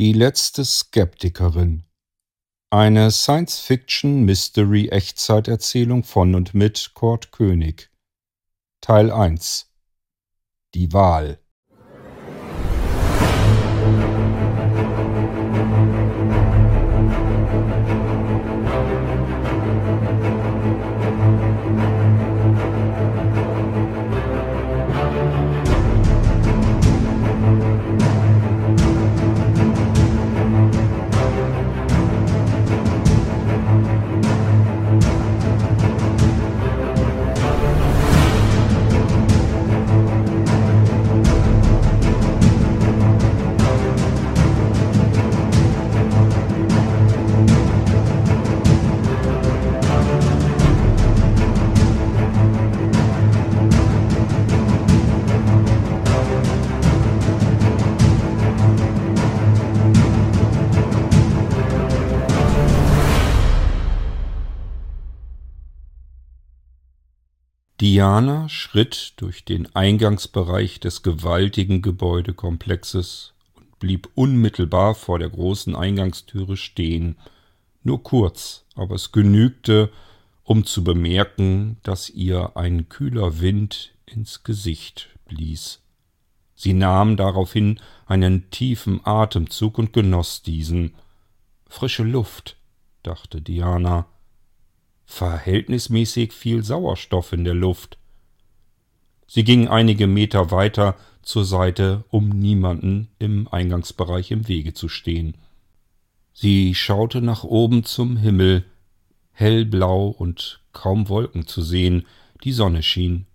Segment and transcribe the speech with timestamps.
[0.00, 1.84] Die letzte Skeptikerin.
[2.70, 7.90] Eine Science-Fiction-Mystery-Echtzeiterzählung von und mit Kurt König.
[8.80, 9.70] Teil 1
[10.72, 11.38] Die Wahl
[68.00, 76.56] Diana schritt durch den Eingangsbereich des gewaltigen Gebäudekomplexes und blieb unmittelbar vor der großen Eingangstüre
[76.56, 77.18] stehen.
[77.82, 79.90] Nur kurz, aber es genügte,
[80.44, 85.82] um zu bemerken, dass ihr ein kühler Wind ins Gesicht blies.
[86.54, 90.94] Sie nahm daraufhin einen tiefen Atemzug und genoss diesen.
[91.68, 92.56] Frische Luft,
[93.02, 94.06] dachte Diana
[95.10, 97.98] verhältnismäßig viel Sauerstoff in der Luft.
[99.26, 105.36] Sie ging einige Meter weiter zur Seite, um niemanden im Eingangsbereich im Wege zu stehen.
[106.32, 108.64] Sie schaute nach oben zum Himmel,
[109.32, 112.06] hellblau und kaum Wolken zu sehen,
[112.44, 113.26] die Sonne schien.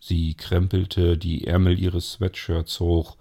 [0.00, 3.16] Sie krempelte die Ärmel ihres Sweatshirts hoch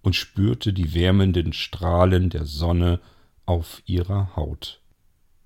[0.00, 3.00] und spürte die wärmenden Strahlen der Sonne
[3.44, 4.79] auf ihrer Haut.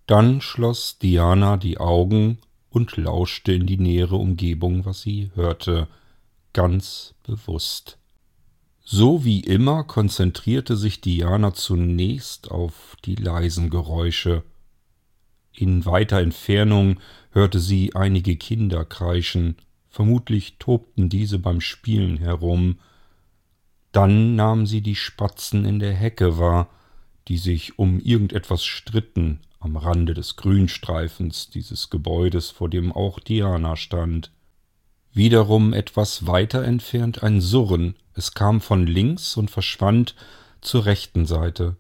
[0.06, 2.38] Dann schloss Diana die Augen
[2.69, 5.88] und lauschte in die nähere Umgebung, was sie hörte,
[6.53, 7.98] ganz bewusst.
[8.82, 14.43] So wie immer konzentrierte sich Diana zunächst auf die leisen Geräusche.
[15.53, 17.00] In weiter Entfernung
[17.31, 19.56] hörte sie einige Kinder kreischen,
[19.88, 22.78] vermutlich tobten diese beim Spielen herum.
[23.93, 26.69] Dann nahm sie die Spatzen in der Hecke wahr,
[27.28, 33.76] die sich um irgendetwas stritten, am Rande des Grünstreifens dieses Gebäudes, vor dem auch Diana
[33.76, 34.30] stand.
[35.12, 40.14] Wiederum etwas weiter entfernt ein Surren, es kam von links und verschwand
[40.60, 41.76] zur rechten Seite.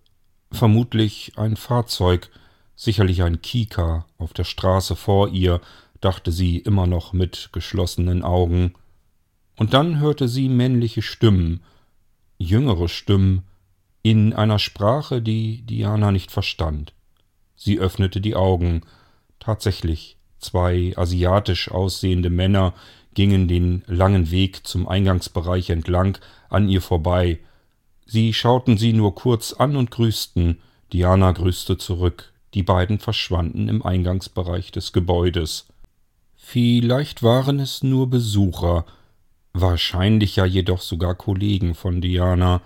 [0.50, 2.30] Vermutlich ein Fahrzeug,
[2.74, 5.60] sicherlich ein Kika auf der Straße vor ihr,
[6.00, 8.74] dachte sie immer noch mit geschlossenen Augen.
[9.56, 11.60] Und dann hörte sie männliche Stimmen,
[12.38, 13.42] jüngere Stimmen,
[14.02, 16.92] in einer Sprache, die Diana nicht verstand.
[17.64, 18.82] Sie öffnete die Augen.
[19.40, 22.74] Tatsächlich, zwei asiatisch aussehende Männer
[23.14, 26.18] gingen den langen Weg zum Eingangsbereich entlang
[26.50, 27.38] an ihr vorbei.
[28.04, 30.60] Sie schauten sie nur kurz an und grüßten.
[30.92, 32.34] Diana grüßte zurück.
[32.52, 35.66] Die beiden verschwanden im Eingangsbereich des Gebäudes.
[36.36, 38.84] Vielleicht waren es nur Besucher,
[39.54, 42.60] wahrscheinlich ja jedoch sogar Kollegen von Diana,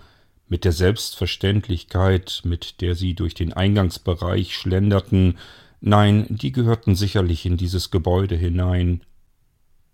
[0.49, 5.37] mit der Selbstverständlichkeit, mit der sie durch den Eingangsbereich schlenderten,
[5.79, 9.01] nein, die gehörten sicherlich in dieses Gebäude hinein.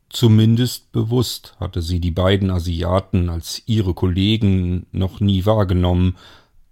[0.09, 6.16] Zumindest bewusst hatte sie die beiden Asiaten als ihre Kollegen noch nie wahrgenommen,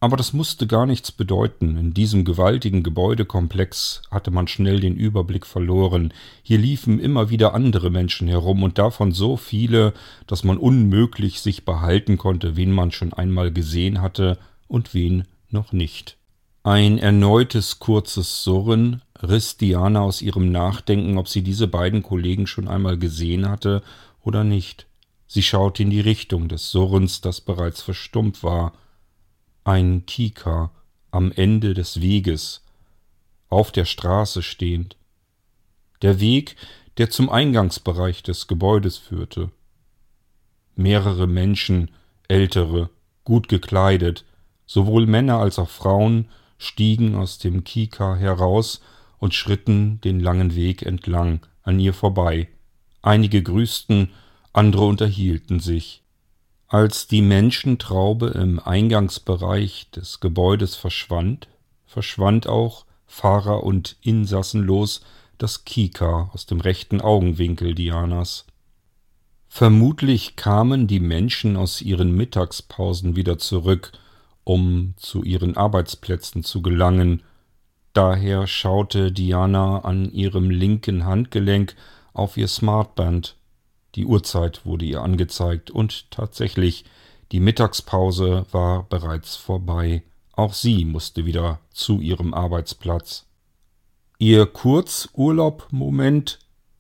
[0.04, 1.78] aber das musste gar nichts bedeuten.
[1.78, 6.14] In diesem gewaltigen Gebäudekomplex hatte man schnell den Überblick verloren.
[6.42, 9.94] Hier liefen immer wieder andere Menschen herum und davon so viele,
[10.28, 14.38] dass man unmöglich sich behalten konnte, wen man schon einmal gesehen hatte
[14.68, 16.18] und wen noch nicht.
[16.64, 22.68] Ein erneutes kurzes Surren riss Diana aus ihrem Nachdenken, ob sie diese beiden Kollegen schon
[22.68, 23.82] einmal gesehen hatte
[24.22, 24.86] oder nicht.
[25.28, 28.74] Sie schaute in die Richtung des Surrens, das bereits verstummt war
[29.64, 30.72] ein Kika
[31.12, 32.64] am Ende des Weges,
[33.50, 34.98] auf der Straße stehend.
[36.02, 36.56] Der Weg,
[36.98, 39.52] der zum Eingangsbereich des Gebäudes führte.
[40.76, 41.92] Mehrere Menschen,
[42.28, 42.90] ältere,
[43.24, 44.26] gut gekleidet,
[44.66, 48.82] sowohl Männer als auch Frauen, stiegen aus dem Kika heraus
[49.20, 52.50] und schritten den langen Weg entlang an ihr vorbei.
[53.02, 54.10] Einige grüßten,
[54.52, 56.03] andere unterhielten sich.
[56.74, 61.48] Als die Menschentraube im Eingangsbereich des Gebäudes verschwand,
[61.86, 65.02] verschwand auch, Fahrer und Insassenlos,
[65.38, 68.48] das Kika aus dem rechten Augenwinkel Dianas.
[69.48, 73.92] Vermutlich kamen die Menschen aus ihren Mittagspausen wieder zurück,
[74.44, 77.22] um zu ihren Arbeitsplätzen zu gelangen.
[77.94, 81.76] Daher schaute Diana an ihrem linken Handgelenk
[82.14, 83.36] auf ihr Smartband.
[83.96, 86.86] Die Uhrzeit wurde ihr angezeigt und tatsächlich,
[87.32, 90.04] die Mittagspause war bereits vorbei.
[90.34, 93.28] Auch sie musste wieder zu ihrem Arbeitsplatz.
[94.18, 96.40] Ihr Kurzurlaubmoment,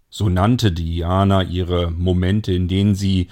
[0.09, 3.29] so nannte Diana ihre Momente, in denen sie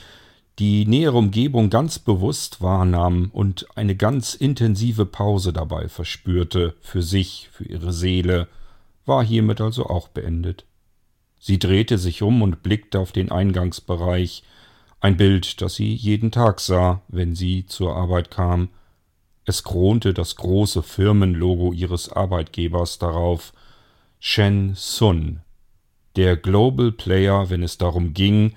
[0.59, 7.49] die nähere Umgebung ganz bewusst wahrnahm und eine ganz intensive Pause dabei verspürte, für sich,
[7.51, 8.47] für ihre Seele,
[9.05, 10.65] war hiermit also auch beendet.
[11.43, 14.43] Sie drehte sich um und blickte auf den Eingangsbereich,
[14.99, 18.69] ein Bild, das sie jeden Tag sah, wenn sie zur Arbeit kam.
[19.43, 23.53] Es kronte das große Firmenlogo ihres Arbeitgebers darauf,
[24.19, 25.39] Shen Sun,
[26.15, 28.53] der Global Player, wenn es darum ging,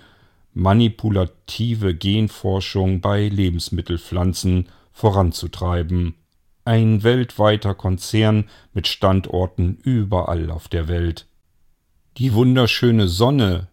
[0.53, 6.17] manipulative Genforschung bei Lebensmittelpflanzen voranzutreiben.
[6.67, 11.27] Ein weltweiter Konzern mit Standorten überall auf der Welt.
[12.17, 13.67] Die wunderschöne Sonne,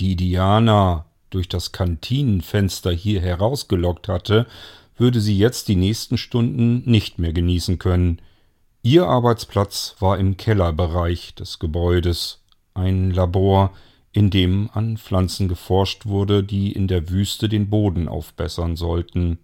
[0.00, 4.48] die Diana durch das Kantinenfenster hier herausgelockt hatte,
[4.96, 8.20] würde sie jetzt die nächsten Stunden nicht mehr genießen können.
[8.82, 12.42] Ihr Arbeitsplatz war im Kellerbereich des Gebäudes,
[12.74, 13.72] ein Labor,
[14.10, 19.38] in dem an Pflanzen geforscht wurde, die in der Wüste den Boden aufbessern sollten.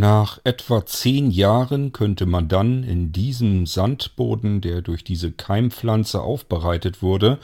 [0.00, 7.02] Nach etwa zehn Jahren könnte man dann in diesem Sandboden, der durch diese Keimpflanze aufbereitet
[7.02, 7.40] wurde,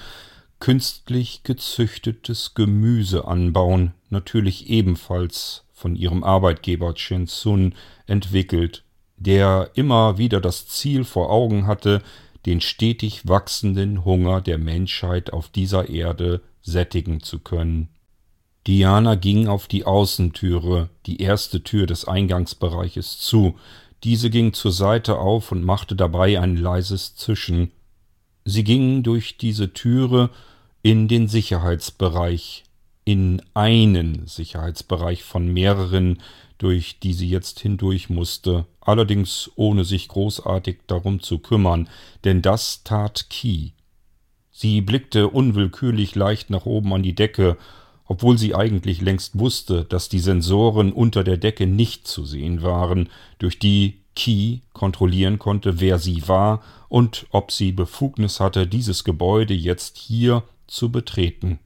[0.61, 7.75] künstlich gezüchtetes Gemüse anbauen, natürlich ebenfalls von ihrem Arbeitgeber Chen Sun
[8.07, 8.85] entwickelt,
[9.17, 12.03] der immer wieder das Ziel vor Augen hatte,
[12.47, 17.89] den stetig wachsenden Hunger der Menschheit auf dieser Erde sättigen zu können.
[18.67, 23.57] Diana ging auf die Außentüre, die erste Tür des Eingangsbereiches zu.
[24.05, 27.73] Diese ging zur Seite auf und machte dabei ein leises Zischen.
[28.45, 30.31] Sie ging durch diese Türe
[30.83, 32.65] in den Sicherheitsbereich,
[33.05, 36.19] in einen Sicherheitsbereich von mehreren,
[36.59, 41.89] durch die sie jetzt hindurch musste, allerdings ohne sich großartig darum zu kümmern,
[42.25, 43.71] denn das tat Key.
[44.51, 47.59] Sie blickte unwillkürlich leicht nach oben an die Decke,
[48.07, 53.09] obwohl sie eigentlich längst wusste, dass die Sensoren unter der Decke nicht zu sehen waren,
[53.39, 59.55] durch die Key kontrollieren konnte, wer sie war und ob sie Befugnis hatte, dieses Gebäude
[59.55, 61.59] jetzt hier zu betreten.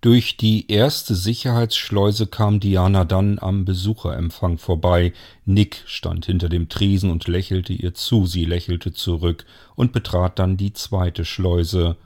[0.00, 5.12] Durch die erste Sicherheitsschleuse kam Diana dann am Besucherempfang vorbei.
[5.44, 9.44] Nick stand hinter dem Tresen und lächelte ihr zu, sie lächelte zurück
[9.74, 11.96] und betrat dann die zweite Schleuse.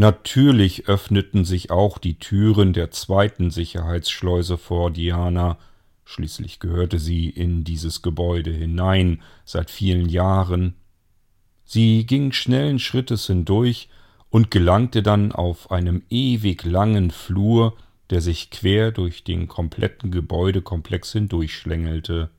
[0.00, 5.58] Natürlich öffneten sich auch die Türen der zweiten Sicherheitsschleuse vor Diana.
[6.04, 10.74] Schließlich gehörte sie in dieses Gebäude hinein, seit vielen Jahren.
[11.64, 13.88] Sie ging schnellen Schrittes hindurch,
[14.30, 17.76] und gelangte dann auf einem ewig langen Flur,
[18.10, 22.30] der sich quer durch den kompletten Gebäudekomplex hindurchschlängelte.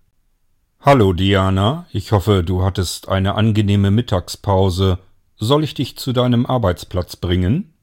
[0.80, 5.00] Hallo Diana, ich hoffe, du hattest eine angenehme Mittagspause.
[5.42, 7.74] Soll ich dich zu deinem Arbeitsplatz bringen?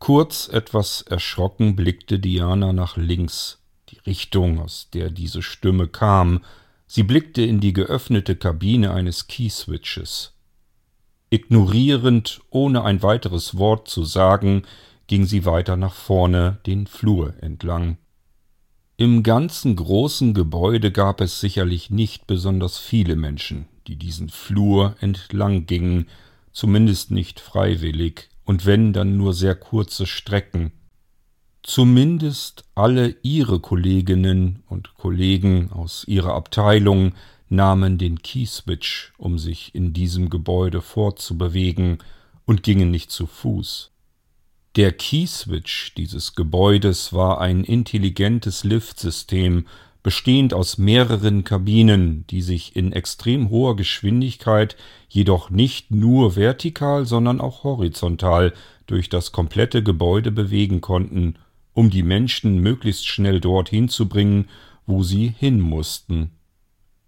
[0.00, 6.40] Kurz etwas erschrocken blickte Diana nach links, die Richtung, aus der diese Stimme kam.
[6.88, 10.34] Sie blickte in die geöffnete Kabine eines Keyswitches.
[11.30, 14.64] Ignorierend, ohne ein weiteres Wort zu sagen,
[15.06, 17.96] ging sie weiter nach vorne den Flur entlang.
[18.96, 25.66] Im ganzen großen Gebäude gab es sicherlich nicht besonders viele Menschen, die diesen Flur entlang
[25.66, 26.08] gingen,
[26.52, 30.72] zumindest nicht freiwillig, und wenn dann nur sehr kurze Strecken.
[31.62, 37.14] Zumindest alle ihre Kolleginnen und Kollegen aus ihrer Abteilung
[37.48, 41.98] nahmen den Keyswitch, um sich in diesem Gebäude fortzubewegen,
[42.44, 43.92] und gingen nicht zu Fuß.
[44.74, 49.66] Der Keyswitch dieses Gebäudes war ein intelligentes Liftsystem,
[50.02, 54.76] bestehend aus mehreren Kabinen, die sich in extrem hoher Geschwindigkeit
[55.08, 58.52] jedoch nicht nur vertikal, sondern auch horizontal
[58.86, 61.36] durch das komplette Gebäude bewegen konnten,
[61.72, 64.48] um die Menschen möglichst schnell dorthin zu bringen,
[64.86, 66.32] wo sie hin mussten.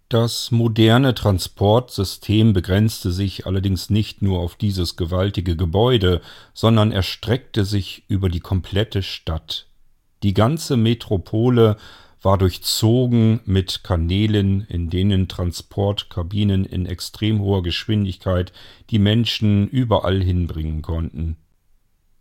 [0.07, 6.21] Das moderne Transportsystem begrenzte sich allerdings nicht nur auf dieses gewaltige Gebäude,
[6.53, 9.67] sondern erstreckte sich über die komplette Stadt.
[10.21, 11.77] Die ganze Metropole
[12.25, 18.51] war durchzogen mit Kanälen, in denen Transportkabinen in extrem hoher Geschwindigkeit
[18.89, 21.37] die Menschen überall hinbringen konnten.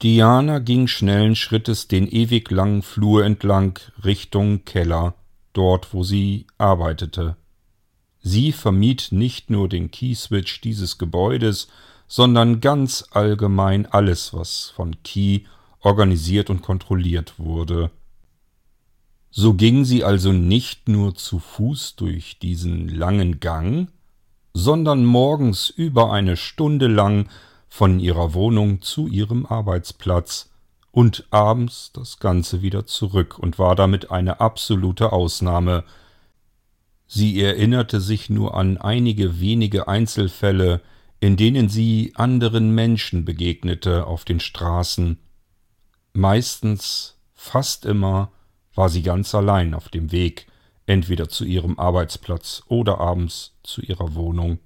[0.02, 5.14] Diana ging schnellen Schrittes den ewig langen Flur entlang Richtung Keller,
[5.54, 7.36] dort wo sie arbeitete.
[8.20, 11.68] Sie vermied nicht nur den Key-Switch dieses Gebäudes,
[12.06, 15.40] sondern ganz allgemein alles, was von Key
[15.80, 17.90] organisiert und kontrolliert wurde.
[19.36, 23.88] So ging sie also nicht nur zu Fuß durch diesen langen Gang,
[24.52, 27.28] sondern morgens über eine Stunde lang
[27.68, 30.50] von ihrer Wohnung zu ihrem Arbeitsplatz
[30.92, 35.82] und abends das Ganze wieder zurück und war damit eine absolute Ausnahme,
[37.06, 40.80] Sie erinnerte sich nur an einige wenige Einzelfälle,
[41.20, 45.18] in denen sie anderen Menschen begegnete auf den Straßen.
[46.12, 48.30] Meistens, fast immer,
[48.74, 50.46] war sie ganz allein auf dem Weg,
[50.86, 54.58] entweder zu ihrem Arbeitsplatz oder abends zu ihrer Wohnung.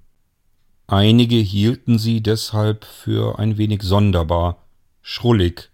[0.87, 4.65] Einige hielten sie deshalb für ein wenig sonderbar,
[5.03, 5.71] schrullig,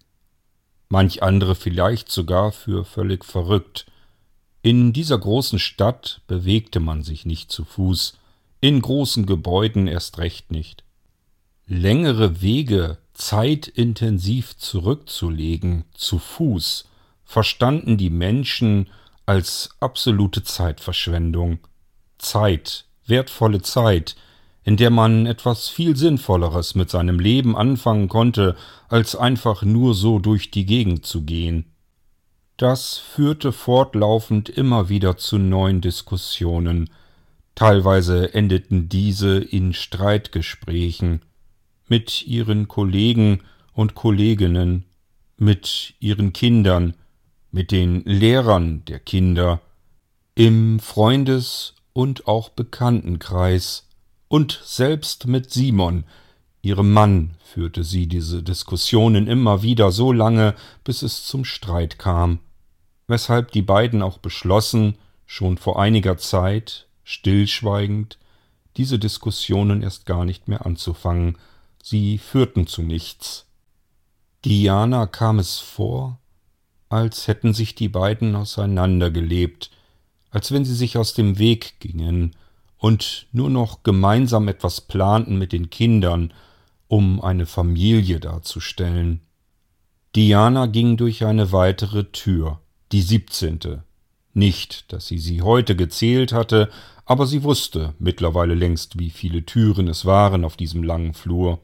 [0.89, 3.87] manch andere vielleicht sogar für völlig verrückt,
[4.63, 8.17] in dieser großen Stadt bewegte man sich nicht zu Fuß,
[8.63, 10.85] in großen Gebäuden erst recht nicht.
[11.67, 16.87] Längere Wege zeitintensiv zurückzulegen, zu Fuß,
[17.25, 18.89] verstanden die Menschen
[19.27, 21.59] als absolute Zeitverschwendung.
[22.19, 24.17] Zeit, wertvolle Zeit,
[24.65, 28.57] in der man etwas viel Sinnvolleres mit seinem Leben anfangen konnte,
[28.89, 31.67] als einfach nur so durch die Gegend zu gehen.
[32.57, 36.89] Das führte fortlaufend immer wieder zu neuen Diskussionen,
[37.55, 41.23] teilweise endeten diese in Streitgesprächen
[41.89, 43.41] mit ihren Kollegen
[43.73, 44.85] und Kolleginnen,
[45.37, 46.95] mit ihren Kindern,
[47.55, 49.61] mit den Lehrern der Kinder,
[50.35, 53.89] im Freundes- und auch Bekanntenkreis
[54.29, 56.05] und selbst mit Simon,
[56.61, 62.41] ihrem Mann, führte sie diese Diskussionen immer wieder so lange, bis es zum Streit kam
[63.07, 64.97] weshalb die beiden auch beschlossen,
[65.27, 68.19] schon vor einiger Zeit, stillschweigend,
[68.77, 71.39] diese Diskussionen erst gar nicht mehr anzufangen,
[71.83, 73.47] sie führten zu nichts.
[74.45, 76.19] Diana kam es vor,
[76.89, 79.71] als hätten sich die beiden auseinandergelebt,
[80.31, 82.37] als wenn sie sich aus dem Weg gingen
[82.79, 86.33] und nur noch gemeinsam etwas planten mit den Kindern,
[86.89, 89.21] um eine Familie darzustellen.
[90.15, 92.61] Diana ging durch eine weitere Tür
[92.93, 93.83] die siebzehnte.
[94.35, 96.71] Nicht, dass sie sie heute gezählt hatte,
[97.05, 101.61] aber sie wusste mittlerweile längst, wie viele Türen es waren auf diesem langen Flur.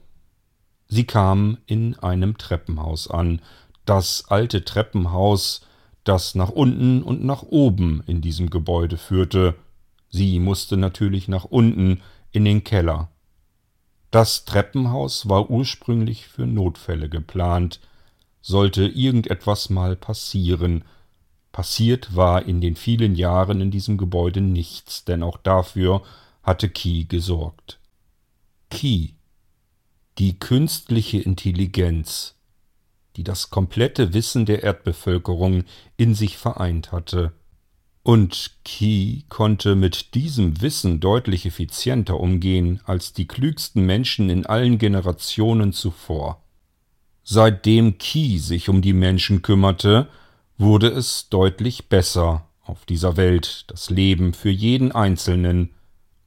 [0.88, 3.40] Sie kam in einem Treppenhaus an,
[3.90, 5.62] das alte Treppenhaus,
[6.04, 9.56] das nach unten und nach oben in diesem Gebäude führte.
[10.08, 13.10] Sie musste natürlich nach unten in den Keller.
[14.10, 17.80] Das Treppenhaus war ursprünglich für Notfälle geplant.
[18.40, 20.84] Sollte irgendetwas mal passieren,
[21.52, 26.02] Passiert war in den vielen Jahren in diesem Gebäude nichts, denn auch dafür
[26.42, 27.80] hatte Key gesorgt.
[28.70, 29.10] Key,
[30.18, 32.36] die künstliche Intelligenz,
[33.16, 35.64] die das komplette Wissen der Erdbevölkerung
[35.96, 37.32] in sich vereint hatte.
[38.02, 44.78] Und Key konnte mit diesem Wissen deutlich effizienter umgehen als die klügsten Menschen in allen
[44.78, 46.42] Generationen zuvor.
[47.22, 50.08] Seitdem Key sich um die Menschen kümmerte,
[50.56, 55.70] wurde es deutlich besser auf dieser Welt, das Leben für jeden Einzelnen.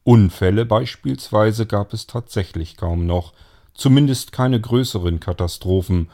[0.04, 3.34] Unfälle beispielsweise gab es tatsächlich kaum noch,
[3.74, 6.10] zumindest keine größeren Katastrophen,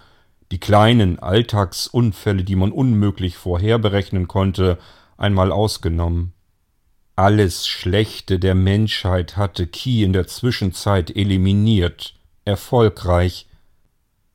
[0.51, 4.77] die kleinen Alltagsunfälle, die man unmöglich vorherberechnen konnte,
[5.17, 6.33] einmal ausgenommen.
[7.15, 12.15] Alles Schlechte der Menschheit hatte Key in der Zwischenzeit eliminiert,
[12.45, 13.47] erfolgreich.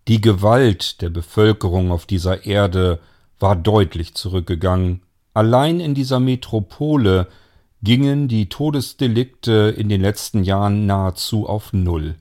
[0.07, 3.01] Die Gewalt der Bevölkerung auf dieser Erde
[3.41, 5.01] war deutlich zurückgegangen.
[5.33, 7.27] Allein in dieser Metropole
[7.83, 12.17] gingen die Todesdelikte in den letzten Jahren nahezu auf Null.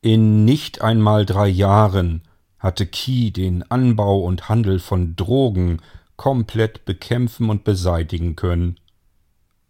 [0.00, 2.22] In nicht einmal drei Jahren
[2.62, 5.80] hatte Key den Anbau und Handel von Drogen
[6.16, 8.78] komplett bekämpfen und beseitigen können.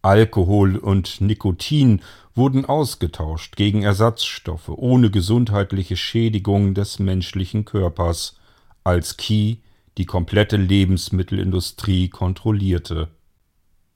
[0.02, 2.02] Alkohol und Nikotin
[2.34, 8.36] wurden ausgetauscht gegen Ersatzstoffe ohne gesundheitliche Schädigung des menschlichen Körpers,
[8.84, 9.56] als Key
[9.96, 13.08] die komplette Lebensmittelindustrie kontrollierte.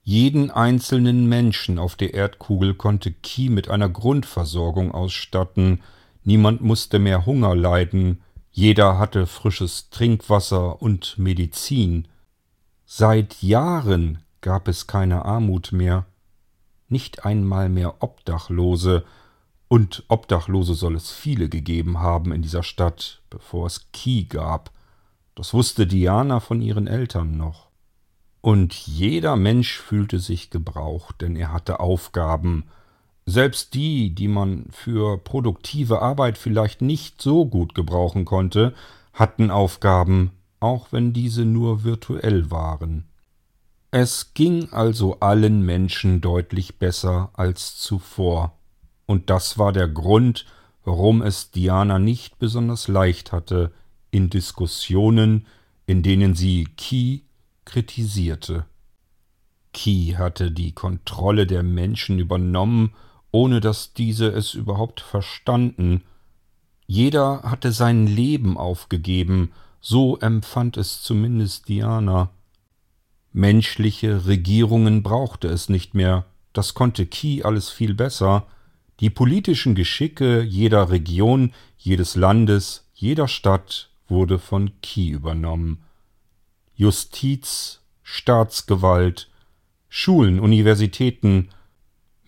[0.01, 5.81] Jeden einzelnen Menschen auf der Erdkugel konnte Ki mit einer Grundversorgung ausstatten,
[6.23, 8.21] niemand musste mehr Hunger leiden,
[8.57, 12.07] jeder hatte frisches Trinkwasser und Medizin.
[12.87, 16.07] Seit Jahren gab es keine Armut mehr,
[16.89, 19.05] nicht einmal mehr Obdachlose,
[19.67, 24.71] und Obdachlose soll es viele gegeben haben in dieser Stadt, bevor es Ki gab.
[25.35, 27.67] Das wusste Diana von ihren Eltern noch.
[28.41, 32.63] Und jeder Mensch fühlte sich gebraucht, denn er hatte Aufgaben,
[33.29, 38.73] Selbst die, die man für produktive Arbeit vielleicht nicht so gut gebrauchen konnte,
[39.11, 40.31] hatten Aufgaben,
[40.61, 43.03] auch wenn diese nur virtuell waren.
[43.91, 48.57] Es ging also allen Menschen deutlich besser als zuvor,
[49.05, 50.45] und das war der Grund,
[50.85, 53.73] warum es Diana nicht besonders leicht hatte
[54.09, 55.45] in Diskussionen,
[55.85, 57.19] in denen sie Key
[57.65, 58.65] kritisierte.
[59.73, 62.93] Key hatte die Kontrolle der Menschen übernommen,
[63.37, 66.01] ohne dass diese es überhaupt verstanden.
[66.87, 72.31] Jeder hatte sein Leben aufgegeben, so empfand es zumindest Diana.
[73.33, 78.47] Menschliche Regierungen brauchte es nicht mehr, das konnte Key alles viel besser.
[79.01, 85.83] Die politischen Geschicke jeder Region, jedes Landes, jeder Stadt wurde von Key übernommen.
[86.73, 89.29] Justiz, Staatsgewalt,
[89.89, 91.49] Schulen, Universitäten,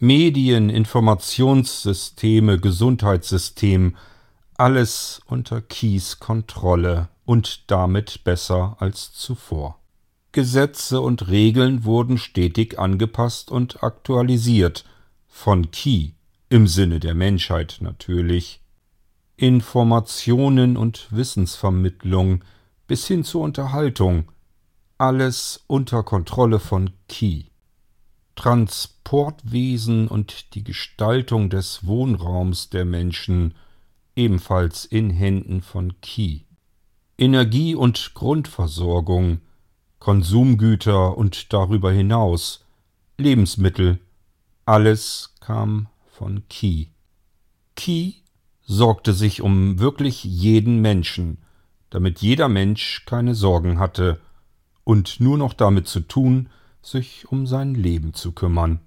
[0.01, 3.98] Medien, Informationssysteme, Gesundheitssystem,
[4.56, 9.77] alles unter Keys Kontrolle und damit besser als zuvor.
[10.32, 14.86] Gesetze und Regeln wurden stetig angepasst und aktualisiert,
[15.27, 16.12] von Key,
[16.48, 18.62] im Sinne der Menschheit natürlich.
[19.36, 22.46] Informationen und Wissensvermittlung
[22.88, 24.32] bis hin zur Unterhaltung,
[24.98, 27.50] alles unter Kontrolle von Key.
[28.39, 33.53] Transportwesen und die Gestaltung des Wohnraums der Menschen
[34.15, 36.43] ebenfalls in Händen von Key.
[37.17, 39.41] Energie- und Grundversorgung,
[40.00, 42.63] Konsumgüter und darüber hinaus,
[43.17, 44.00] Lebensmittel,
[44.63, 46.86] alles kam von Key.
[47.75, 48.13] Key
[48.62, 51.39] sorgte sich um wirklich jeden Menschen,
[51.89, 54.22] damit jeder Mensch keine Sorgen hatte
[54.86, 56.48] und nur noch damit zu tun,
[56.89, 58.79] sich um sein Leben zu kümmern.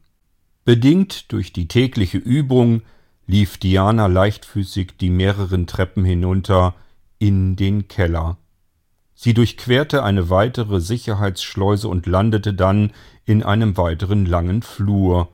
[0.64, 2.82] Bedingt durch die tägliche Übung
[3.26, 6.74] lief Diana leichtfüßig die mehreren Treppen hinunter
[7.18, 8.36] in den Keller.
[9.14, 12.92] Sie durchquerte eine weitere Sicherheitsschleuse und landete dann
[13.24, 15.28] in einem weiteren langen Flur.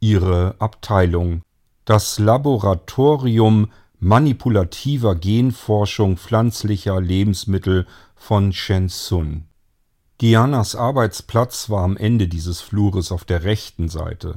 [0.00, 1.42] Ihre Abteilung.
[1.84, 9.48] Das Laboratorium manipulativer Genforschung pflanzlicher Lebensmittel von Shenzhen.
[10.22, 14.36] Dianas Arbeitsplatz war am Ende dieses Flures auf der rechten Seite.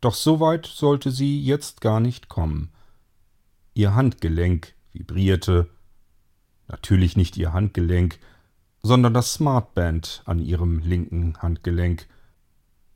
[0.00, 2.70] Doch so weit sollte sie jetzt gar nicht kommen.
[3.74, 5.68] Ihr Handgelenk vibrierte.
[6.68, 8.20] Natürlich nicht ihr Handgelenk,
[8.84, 12.06] sondern das Smartband an ihrem linken Handgelenk.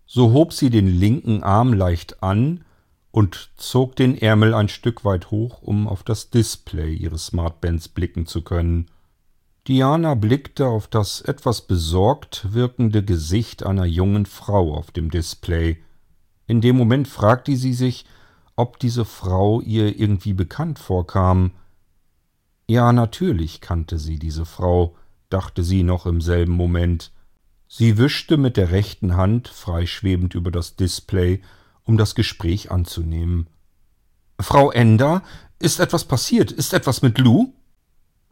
[0.07, 2.65] So hob sie den linken Arm leicht an
[3.11, 8.25] und zog den Ärmel ein Stück weit hoch, um auf das Display ihres Smartbands blicken
[8.25, 8.87] zu können.
[9.69, 15.83] Diana blickte auf das etwas besorgt wirkende Gesicht einer jungen Frau auf dem Display.
[16.47, 18.07] In dem Moment fragte sie sich,
[18.57, 21.53] ob diese Frau ihr irgendwie bekannt vorkam.
[22.69, 24.97] Ja, natürlich kannte sie diese Frau,
[25.29, 27.13] dachte sie noch im selben Moment.
[27.69, 31.43] Sie wischte mit der rechten Hand freischwebend über das Display,
[31.85, 33.47] um das Gespräch anzunehmen.
[34.41, 35.23] Frau Ender,
[35.59, 36.51] ist etwas passiert?
[36.51, 37.53] Ist etwas mit Lou?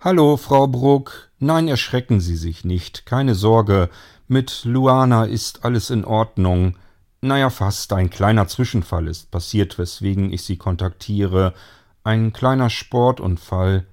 [0.01, 1.33] Hallo, Frau Bruck.
[1.41, 3.05] Nein, erschrecken Sie sich nicht.
[3.05, 3.91] Keine Sorge.
[4.29, 6.77] Mit Luana ist alles in Ordnung.
[7.21, 11.53] Naja, fast ein kleiner Zwischenfall ist passiert, weswegen ich Sie kontaktiere.
[12.05, 13.89] Ein kleiner Sportunfall.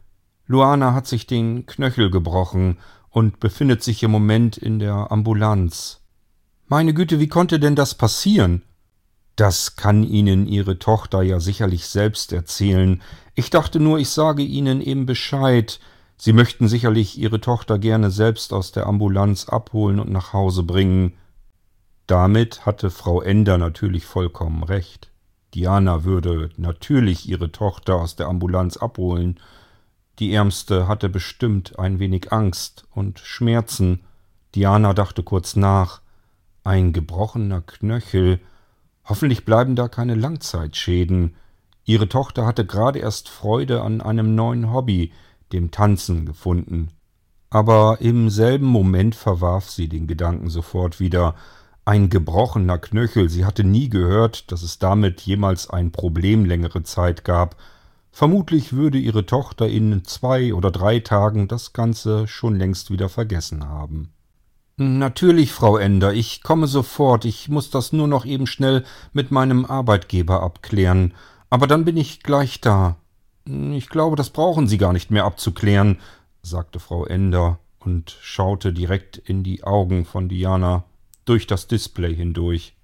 [0.46, 2.78] Luana hat sich den Knöchel gebrochen
[3.10, 6.02] und befindet sich im Moment in der Ambulanz.
[6.68, 8.62] Meine Güte, wie konnte denn das passieren?
[9.36, 13.02] Das kann Ihnen Ihre Tochter ja sicherlich selbst erzählen.
[13.34, 15.80] Ich dachte nur, ich sage Ihnen eben Bescheid.
[16.18, 21.14] Sie möchten sicherlich Ihre Tochter gerne selbst aus der Ambulanz abholen und nach Hause bringen.
[22.08, 25.12] Damit hatte Frau Ender natürlich vollkommen recht.
[25.56, 29.40] Diana würde natürlich ihre Tochter aus der Ambulanz abholen.
[30.20, 34.02] Die Ärmste hatte bestimmt ein wenig Angst und Schmerzen.
[34.54, 36.02] Diana dachte kurz nach.
[36.66, 38.42] Ein gebrochener Knöchel.
[39.06, 41.36] Hoffentlich bleiben da keine Langzeitschäden.
[41.86, 45.14] Ihre Tochter hatte gerade erst Freude an einem neuen Hobby,
[45.52, 46.90] dem Tanzen gefunden.
[47.50, 51.36] Aber im selben Moment verwarf sie den Gedanken sofort wieder.
[51.86, 57.24] Ein gebrochener Knöchel, sie hatte nie gehört, dass es damit jemals ein Problem längere Zeit
[57.24, 57.56] gab.
[58.12, 63.68] Vermutlich würde ihre Tochter in zwei oder drei Tagen das Ganze schon längst wieder vergessen
[63.68, 64.12] haben.
[64.78, 69.66] Natürlich, Frau Ender, ich komme sofort, ich muss das nur noch eben schnell mit meinem
[69.66, 71.14] Arbeitgeber abklären,
[71.50, 72.98] aber dann bin ich gleich da.
[73.48, 76.00] Ich glaube, das brauchen Sie gar nicht mehr abzuklären,
[76.42, 80.84] sagte Frau Ender und schaute direkt in die Augen von Diana
[81.26, 82.76] durch das Display hindurch.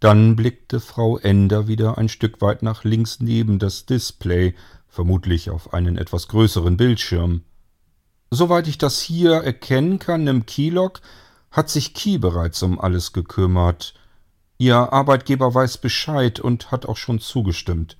[0.00, 4.54] Dann blickte Frau Ender wieder ein Stück weit nach links neben das Display,
[4.88, 7.42] vermutlich auf einen etwas größeren Bildschirm.
[8.30, 11.00] Soweit ich das hier erkennen kann im Keylog,
[11.50, 13.94] hat sich Key bereits um alles gekümmert.
[14.58, 17.98] Ihr Arbeitgeber weiß Bescheid und hat auch schon zugestimmt.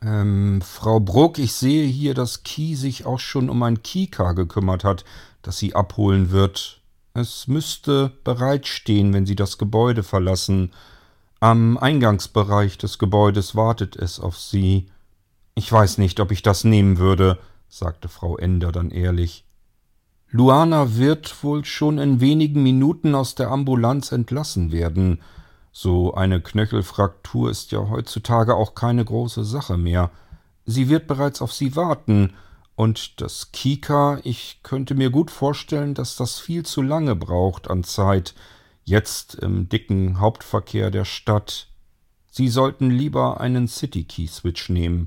[0.00, 4.84] Ähm, Frau Bruck, ich sehe hier, dass Key sich auch schon um ein Keycar gekümmert
[4.84, 5.04] hat,
[5.42, 6.80] das sie abholen wird.
[7.14, 10.72] Es müsste bereitstehen, wenn Sie das Gebäude verlassen.
[11.40, 14.86] Am Eingangsbereich des Gebäudes wartet es auf Sie.
[15.56, 19.44] Ich weiß nicht, ob ich das nehmen würde, sagte Frau Ender dann ehrlich.
[20.30, 25.20] Luana wird wohl schon in wenigen Minuten aus der Ambulanz entlassen werden.
[25.80, 30.10] So eine Knöchelfraktur ist ja heutzutage auch keine große Sache mehr.
[30.66, 32.34] Sie wird bereits auf Sie warten,
[32.74, 37.84] und das Kika, ich könnte mir gut vorstellen, dass das viel zu lange braucht an
[37.84, 38.34] Zeit,
[38.82, 41.68] jetzt im dicken Hauptverkehr der Stadt.
[42.28, 45.06] Sie sollten lieber einen City Key Switch nehmen.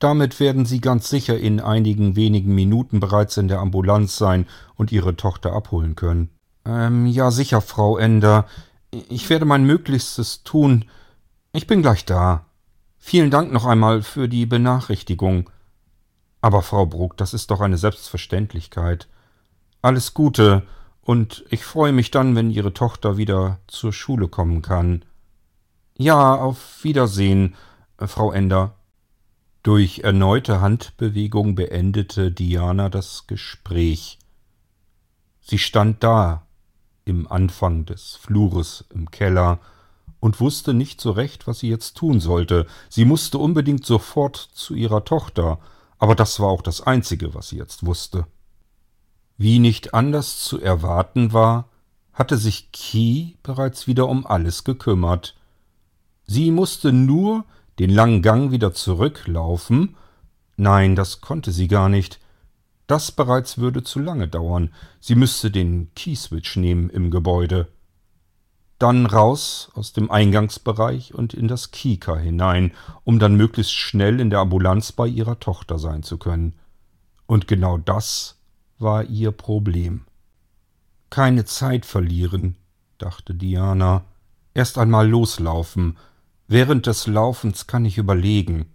[0.00, 4.92] Damit werden Sie ganz sicher in einigen wenigen Minuten bereits in der Ambulanz sein und
[4.92, 6.28] Ihre Tochter abholen können.
[6.66, 8.46] Ähm, ja sicher, Frau Ender.
[9.08, 10.84] Ich werde mein Möglichstes tun.
[11.52, 12.44] Ich bin gleich da.
[12.98, 15.50] Vielen Dank noch einmal für die Benachrichtigung.
[16.40, 19.08] Aber Frau Bruck, das ist doch eine Selbstverständlichkeit.
[19.80, 20.62] Alles Gute,
[21.00, 25.04] und ich freue mich dann, wenn Ihre Tochter wieder zur Schule kommen kann.
[25.98, 27.56] Ja, auf Wiedersehen,
[27.98, 28.76] äh, Frau Ender.
[29.62, 34.18] Durch erneute Handbewegung beendete Diana das Gespräch.
[35.40, 36.46] Sie stand da,
[37.04, 39.58] im Anfang des Flures im Keller
[40.20, 42.66] und wusste nicht so recht, was sie jetzt tun sollte.
[42.88, 45.58] Sie musste unbedingt sofort zu ihrer Tochter,
[45.98, 48.26] aber das war auch das Einzige, was sie jetzt wusste.
[49.36, 51.68] Wie nicht anders zu erwarten war,
[52.12, 55.34] hatte sich Key bereits wieder um alles gekümmert.
[56.24, 57.44] Sie musste nur
[57.78, 59.96] den langen Gang wieder zurücklaufen.
[60.56, 62.20] Nein, das konnte sie gar nicht.
[62.92, 64.74] Das bereits würde zu lange dauern.
[65.00, 67.68] Sie müsste den Keyswitch nehmen im Gebäude.
[68.78, 72.72] Dann raus aus dem Eingangsbereich und in das Kika hinein,
[73.04, 76.52] um dann möglichst schnell in der Ambulanz bei ihrer Tochter sein zu können.
[77.24, 78.36] Und genau das
[78.78, 80.04] war ihr Problem.
[81.08, 82.56] Keine Zeit verlieren,
[82.98, 84.04] dachte Diana.
[84.52, 85.96] Erst einmal loslaufen.
[86.46, 88.66] Während des Laufens kann ich überlegen.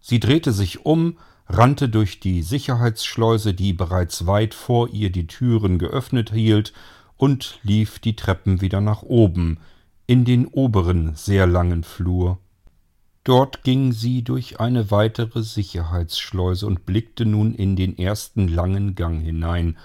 [0.00, 1.16] Sie drehte sich um,
[1.52, 6.72] rannte durch die Sicherheitsschleuse, die bereits weit vor ihr die Türen geöffnet hielt,
[7.16, 9.58] und lief die Treppen wieder nach oben,
[10.06, 12.38] in den oberen sehr langen Flur.
[13.24, 19.20] Dort ging sie durch eine weitere Sicherheitsschleuse und blickte nun in den ersten langen Gang
[19.22, 19.76] hinein.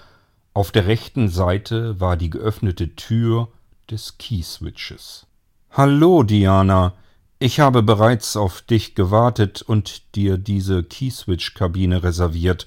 [0.54, 3.48] Auf der rechten Seite war die geöffnete Tür
[3.90, 5.26] des Keyswitches.
[5.70, 6.94] Hallo, Diana,
[7.38, 12.66] ich habe bereits auf dich gewartet und dir diese Keyswitch-Kabine reserviert.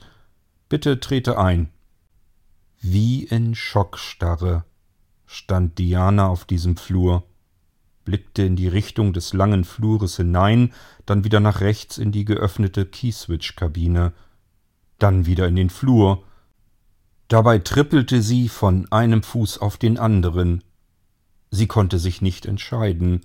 [0.67, 1.69] Bitte trete ein.
[2.79, 4.63] Wie in Schockstarre
[5.25, 7.23] stand Diana auf diesem Flur,
[8.05, 10.73] blickte in die Richtung des langen Flures hinein,
[11.05, 14.13] dann wieder nach rechts in die geöffnete Keyswitch-Kabine,
[14.97, 16.23] dann wieder in den Flur.
[17.27, 20.63] Dabei trippelte sie von einem Fuß auf den anderen.
[21.51, 23.21] Sie konnte sich nicht entscheiden.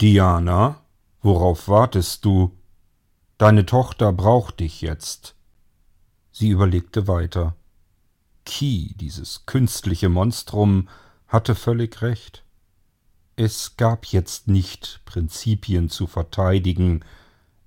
[0.00, 0.80] Diana,
[1.22, 2.50] worauf wartest du?
[3.38, 5.36] Deine Tochter braucht dich jetzt.
[6.32, 7.54] Sie überlegte weiter.
[8.44, 10.88] Key, dieses künstliche Monstrum,
[11.28, 12.44] hatte völlig recht.
[13.36, 17.04] Es gab jetzt nicht Prinzipien zu verteidigen,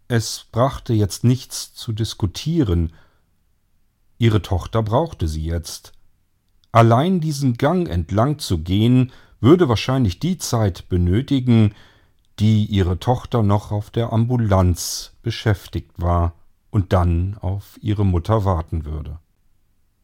[0.09, 2.93] es brachte jetzt nichts zu diskutieren.
[4.17, 5.91] Ihre Tochter brauchte sie jetzt.
[6.71, 9.11] Allein diesen Gang entlang zu gehen,
[9.41, 11.75] würde wahrscheinlich die Zeit benötigen,
[12.39, 16.33] die ihre Tochter noch auf der Ambulanz beschäftigt war
[16.69, 19.19] und dann auf ihre Mutter warten würde.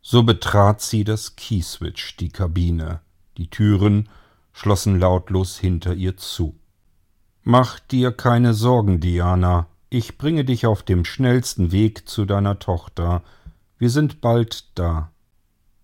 [0.01, 3.01] So betrat sie das Keyswitch, die Kabine.
[3.37, 4.09] Die Türen
[4.51, 6.55] schlossen lautlos hinter ihr zu.
[7.43, 9.67] Mach dir keine Sorgen, Diana.
[9.89, 13.21] Ich bringe dich auf dem schnellsten Weg zu deiner Tochter.
[13.77, 15.11] Wir sind bald da.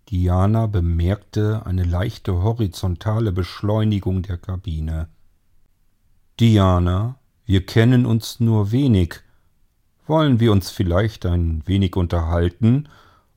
[0.09, 5.09] Diana bemerkte eine leichte horizontale Beschleunigung der Kabine.
[6.39, 9.15] Diana, wir kennen uns nur wenig.
[10.07, 12.87] Wollen wir uns vielleicht ein wenig unterhalten,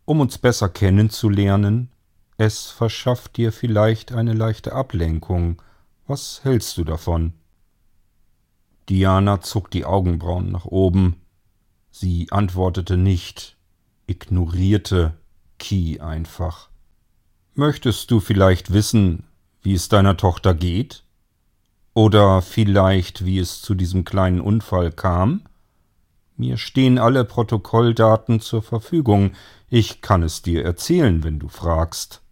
[0.04, 1.88] um uns besser kennenzulernen?
[2.36, 5.60] Es verschafft dir vielleicht eine leichte Ablenkung.
[6.06, 7.32] Was hältst du davon?
[8.88, 11.16] Diana zog die Augenbrauen nach oben.
[11.90, 13.56] Sie antwortete nicht,
[14.06, 15.14] ignorierte
[15.58, 16.68] Key einfach.
[17.54, 19.24] Möchtest du vielleicht wissen,
[19.60, 21.02] wie es deiner Tochter geht?
[21.94, 25.42] Oder vielleicht, wie es zu diesem kleinen Unfall kam?
[26.36, 29.32] Mir stehen alle Protokolldaten zur Verfügung.
[29.68, 32.22] Ich kann es dir erzählen, wenn du fragst.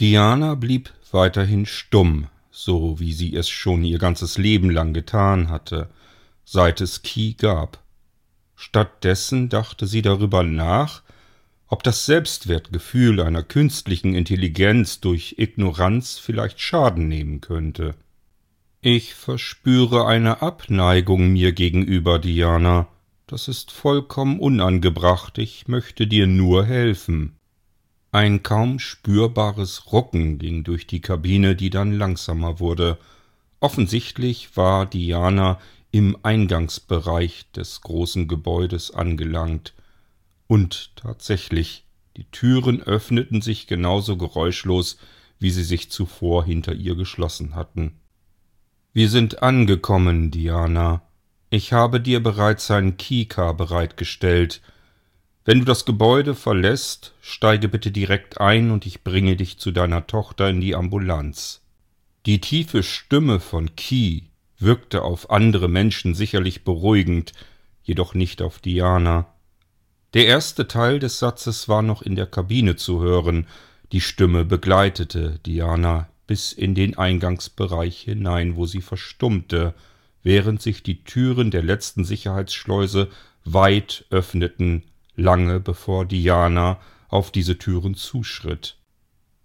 [0.00, 5.88] Diana blieb weiterhin stumm, so wie sie es schon ihr ganzes Leben lang getan hatte,
[6.44, 7.78] seit es Key gab.
[8.56, 11.02] Stattdessen dachte sie darüber nach,
[11.68, 17.94] ob das Selbstwertgefühl einer künstlichen Intelligenz durch Ignoranz vielleicht Schaden nehmen könnte.
[18.82, 22.88] Ich verspüre eine Abneigung mir gegenüber, Diana.
[23.26, 27.36] Das ist vollkommen unangebracht, ich möchte dir nur helfen.
[28.10, 32.96] Ein kaum spürbares Rucken ging durch die Kabine, die dann langsamer wurde.
[33.60, 39.74] Offensichtlich war Diana im Eingangsbereich des großen Gebäudes angelangt.
[40.46, 41.84] Und tatsächlich,
[42.16, 44.96] die Türen öffneten sich genauso geräuschlos,
[45.38, 47.99] wie sie sich zuvor hinter ihr geschlossen hatten.
[48.92, 51.02] Wir sind angekommen, Diana.
[51.48, 54.60] Ich habe dir bereits ein Kika bereitgestellt.
[55.44, 60.08] Wenn du das Gebäude verlässt, steige bitte direkt ein und ich bringe dich zu deiner
[60.08, 61.62] Tochter in die Ambulanz.
[62.26, 64.22] Die tiefe Stimme von Key
[64.58, 67.32] wirkte auf andere Menschen sicherlich beruhigend,
[67.84, 69.32] jedoch nicht auf Diana.
[70.14, 73.46] Der erste Teil des Satzes war noch in der Kabine zu hören,
[73.92, 79.74] die Stimme begleitete Diana bis in den Eingangsbereich hinein, wo sie verstummte,
[80.22, 83.08] während sich die Türen der letzten Sicherheitsschleuse
[83.44, 84.84] weit öffneten,
[85.16, 88.76] lange bevor Diana auf diese Türen zuschritt.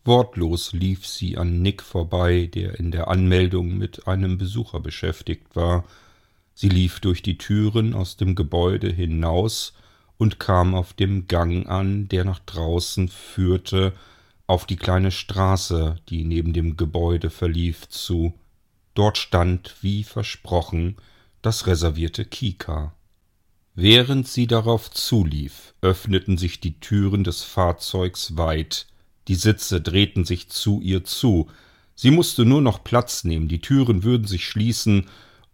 [0.04, 5.86] Wortlos lief sie an Nick vorbei, der in der Anmeldung mit einem Besucher beschäftigt war.
[6.54, 9.74] Sie lief durch die Türen aus dem Gebäude hinaus
[10.18, 13.94] und kam auf dem Gang an, der nach draußen führte,
[14.48, 18.34] auf die kleine Straße, die neben dem Gebäude verlief, zu.
[18.94, 20.98] Dort stand, wie versprochen,
[21.42, 22.94] das reservierte Kika.
[23.74, 28.88] Während sie darauf zulief, öffneten sich die Türen des Fahrzeugs weit,
[29.28, 31.50] die Sitze drehten sich zu ihr zu,
[31.96, 35.08] sie musste nur noch Platz nehmen, die Türen würden sich schließen,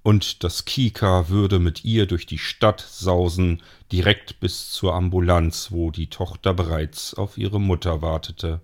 [0.03, 5.91] und das Kika würde mit ihr durch die Stadt sausen, direkt bis zur Ambulanz, wo
[5.91, 8.61] die Tochter bereits auf ihre Mutter wartete.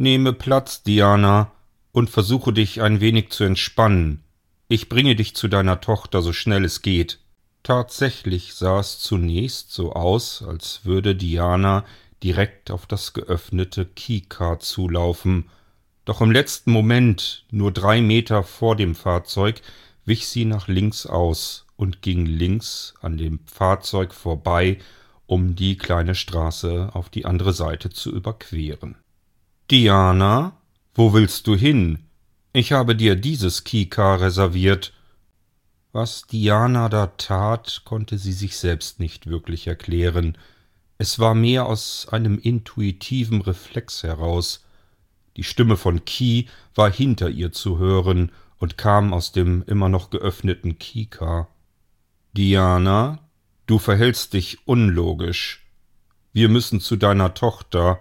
[0.00, 1.52] Nehme Platz, Diana,
[1.92, 4.24] und versuche dich ein wenig zu entspannen.
[4.66, 7.18] Ich bringe dich zu deiner Tochter so schnell es geht.
[7.64, 11.84] Tatsächlich sah es zunächst so aus, als würde Diana
[12.22, 15.50] direkt auf das geöffnete Kika zulaufen,
[16.06, 19.60] doch im letzten Moment, nur drei Meter vor dem Fahrzeug,
[20.06, 24.78] wich sie nach links aus und ging links an dem Fahrzeug vorbei,
[25.26, 28.96] um die kleine Straße auf die andere Seite zu überqueren.
[29.70, 30.56] Diana,
[30.96, 32.00] wo willst du hin?
[32.52, 34.92] Ich habe dir dieses Kika reserviert.
[35.92, 40.36] Was Diana da tat, konnte sie sich selbst nicht wirklich erklären.
[40.98, 44.66] Es war mehr aus einem intuitiven Reflex heraus.
[45.36, 50.10] Die Stimme von Key war hinter ihr zu hören und kam aus dem immer noch
[50.10, 51.46] geöffneten Kika.
[52.32, 53.20] Diana,
[53.66, 55.64] du verhältst dich unlogisch.
[56.32, 58.00] Wir müssen zu deiner Tochter.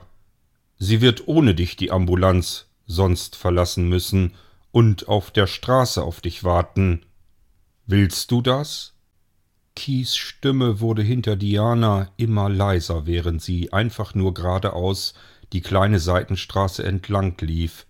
[0.80, 4.34] Sie wird ohne dich die Ambulanz sonst verlassen müssen
[4.72, 7.06] und auf der Straße auf dich warten.
[7.86, 8.94] Willst du das?
[9.76, 15.13] Keys Stimme wurde hinter Diana immer leiser, während sie einfach nur geradeaus
[15.54, 17.86] die kleine Seitenstraße entlang lief.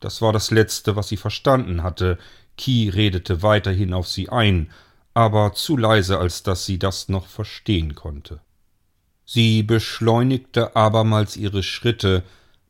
[0.00, 2.18] Das war das Letzte, was sie verstanden hatte.
[2.56, 4.70] Key redete weiterhin auf sie ein,
[5.14, 8.40] aber zu leise, als dass sie das noch verstehen konnte.
[9.24, 12.22] Sie beschleunigte abermals ihre Schritte,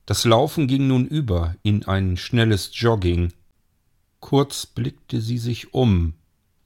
[0.07, 3.33] das Laufen ging nun über in ein schnelles Jogging.
[4.21, 6.15] Kurz blickte sie sich um.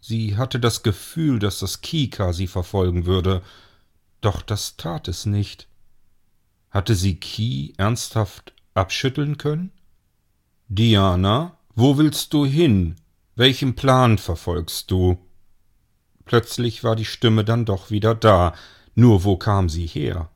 [0.01, 3.43] Sie hatte das Gefühl, dass das Kika sie verfolgen würde,
[4.21, 5.69] doch das tat es nicht.
[6.71, 9.73] Hatte sie Ki ernsthaft abschütteln können?
[10.69, 12.97] Diana, wo willst du hin?
[13.37, 15.19] Welchen Plan verfolgst du?
[16.25, 18.55] Plötzlich war die Stimme dann doch wieder da,
[18.99, 20.29] nur wo kam sie her?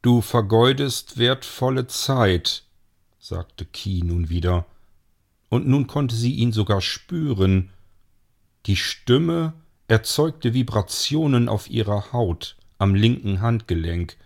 [0.00, 2.62] Du vergeudest wertvolle Zeit,
[3.18, 4.64] sagte Ki nun wieder,
[5.48, 7.70] und nun konnte sie ihn sogar spüren.
[8.66, 9.54] Die Stimme
[9.88, 14.16] erzeugte Vibrationen auf ihrer Haut am linken Handgelenk.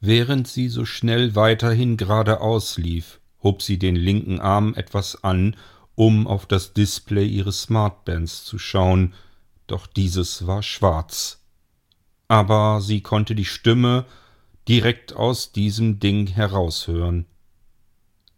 [0.00, 5.56] Während sie so schnell weiterhin geradeaus lief, hob sie den linken Arm etwas an,
[5.96, 9.14] um auf das Display ihres Smartbands zu schauen,
[9.66, 11.42] doch dieses war schwarz.
[12.28, 14.04] Aber sie konnte die Stimme
[14.68, 17.26] direkt aus diesem Ding heraushören.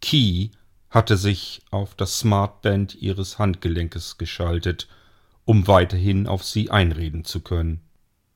[0.01, 0.49] Key
[0.89, 4.87] hatte sich auf das Smartband ihres Handgelenkes geschaltet,
[5.45, 7.81] um weiterhin auf sie einreden zu können.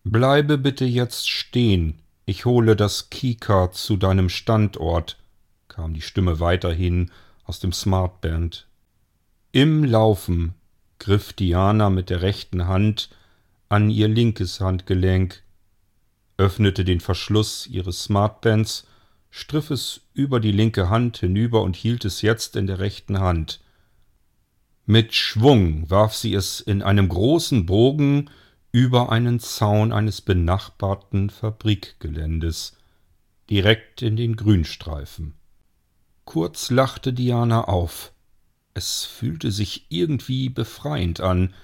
[0.04, 5.18] Bleibe bitte jetzt stehen, ich hole das Keycard zu deinem Standort,
[5.68, 7.12] kam die Stimme weiterhin
[7.46, 8.68] aus dem Smartband.
[9.52, 10.54] Im Laufen
[11.00, 13.10] griff Diana mit der rechten Hand
[13.74, 15.42] an ihr linkes Handgelenk,
[16.38, 18.86] öffnete den Verschluss ihres Smartbands
[19.32, 23.62] striff es über die linke Hand hinüber und hielt es jetzt in der rechten Hand.
[24.86, 28.30] Mit Schwung warf sie es in einem großen Bogen
[28.72, 32.78] über einen Zaun eines benachbarten Fabrikgeländes,
[33.50, 35.34] direkt in den Grünstreifen.
[36.26, 38.14] Kurz lachte Diana auf.
[38.76, 41.56] Es fühlte sich irgendwie befreiend an.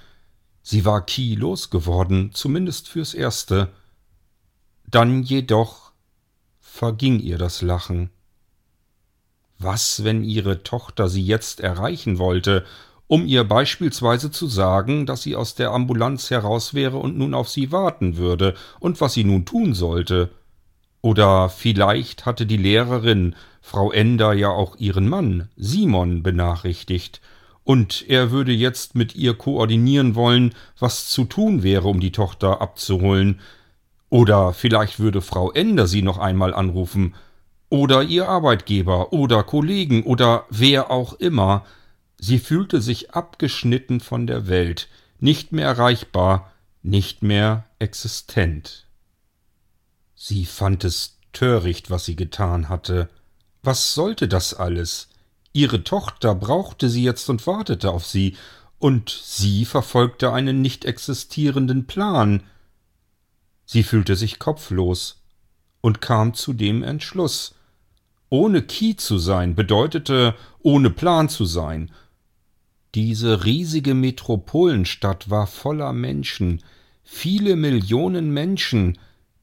[0.62, 3.69] Sie war Key losgeworden, zumindest fürs Erste.
[4.88, 5.91] Dann jedoch
[6.60, 8.10] verging ihr das Lachen.
[9.58, 12.65] Was, wenn ihre Tochter sie jetzt erreichen wollte,
[13.08, 17.50] um ihr beispielsweise zu sagen, dass sie aus der Ambulanz heraus wäre und nun auf
[17.50, 20.30] sie warten würde, und was sie nun tun sollte.
[21.02, 27.19] Oder vielleicht hatte die Lehrerin, Frau Ender, ja auch ihren Mann, Simon, benachrichtigt,
[27.63, 32.62] und er würde jetzt mit ihr koordinieren wollen, was zu tun wäre, um die Tochter
[32.62, 33.39] abzuholen,
[34.10, 37.15] oder vielleicht würde Frau Ender Sie noch einmal anrufen.
[37.69, 41.65] Oder Ihr Arbeitgeber oder Kollegen oder wer auch immer.
[42.17, 48.88] Sie fühlte sich abgeschnitten von der Welt, nicht mehr erreichbar, nicht mehr existent.
[50.15, 53.10] Sie fand es töricht, was sie getan hatte.
[53.62, 55.09] Was sollte das alles?
[55.53, 58.35] Ihre Tochter brauchte sie jetzt und wartete auf sie,
[58.77, 62.43] und sie verfolgte einen nicht existierenden Plan,
[63.71, 65.21] Sie fühlte sich kopflos
[65.79, 67.53] und kam zu dem Entschluss.
[68.29, 70.33] Ohne Key zu sein bedeutete
[70.63, 71.91] ohne Plan zu sein.
[72.95, 76.63] Diese riesige Metropolenstadt war voller Menschen,
[77.03, 78.97] viele Millionen Menschen.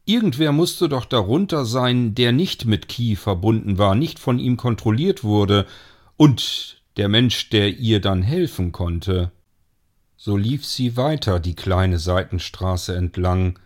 [0.07, 5.23] Irgendwer musste doch darunter sein, der nicht mit Key verbunden war, nicht von ihm kontrolliert
[5.23, 5.67] wurde,
[6.17, 9.31] und der Mensch, der ihr dann helfen konnte.
[10.17, 13.59] So lief sie weiter die kleine Seitenstraße entlang,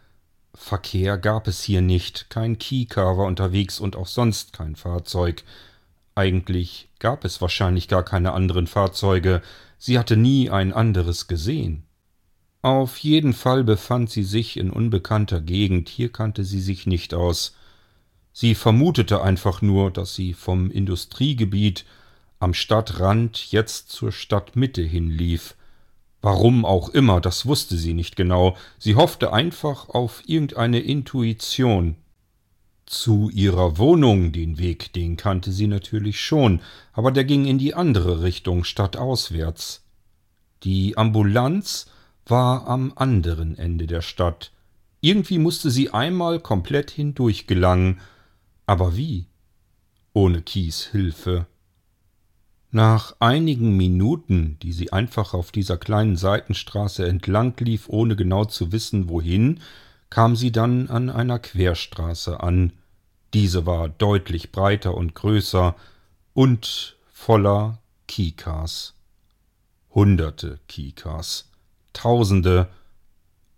[0.54, 5.44] Verkehr gab es hier nicht, kein Keycar war unterwegs und auch sonst kein Fahrzeug.
[6.14, 9.42] Eigentlich gab es wahrscheinlich gar keine anderen Fahrzeuge,
[9.78, 11.84] sie hatte nie ein anderes gesehen.
[12.62, 17.56] Auf jeden Fall befand sie sich in unbekannter Gegend, hier kannte sie sich nicht aus.
[18.32, 21.86] Sie vermutete einfach nur, dass sie vom Industriegebiet
[22.40, 25.54] am Stadtrand jetzt zur Stadtmitte hinlief,
[26.22, 31.96] Warum auch immer, das wusste sie nicht genau, sie hoffte einfach auf irgendeine Intuition.
[32.84, 36.60] Zu ihrer Wohnung, den Weg, den kannte sie natürlich schon,
[36.92, 39.84] aber der ging in die andere Richtung stadtauswärts.
[40.62, 41.86] Die Ambulanz
[42.26, 44.52] war am anderen Ende der Stadt.
[45.00, 48.00] Irgendwie musste sie einmal komplett hindurch gelangen,
[48.66, 49.26] aber wie?
[50.12, 51.46] Ohne Kies Hilfe.
[52.72, 58.70] Nach einigen Minuten, die sie einfach auf dieser kleinen Seitenstraße entlang lief, ohne genau zu
[58.70, 59.60] wissen, wohin,
[60.08, 62.72] kam sie dann an einer Querstraße an.
[63.34, 65.74] Diese war deutlich breiter und größer
[66.32, 68.94] und voller Kikas.
[69.92, 71.50] Hunderte Kikas,
[71.92, 72.68] Tausende,